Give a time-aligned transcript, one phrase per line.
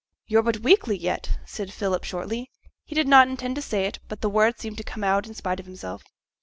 [0.25, 2.49] 'You're but weakly yet,' said Philip shortly;
[2.85, 5.35] he did not intend to say it, but the words seemed to come out in
[5.35, 6.01] spite of himself.